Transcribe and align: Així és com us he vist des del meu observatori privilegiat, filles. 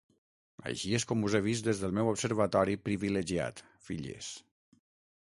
Així 0.69 0.93
és 0.99 1.03
com 1.09 1.19
us 1.27 1.35
he 1.39 1.41
vist 1.47 1.67
des 1.67 1.81
del 1.83 1.93
meu 1.97 2.09
observatori 2.13 2.77
privilegiat, 2.87 3.61
filles. 3.89 4.31